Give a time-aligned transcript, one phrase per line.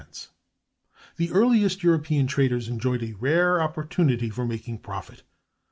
[1.17, 5.21] The earliest European traders enjoyed a rare opportunity for making profit.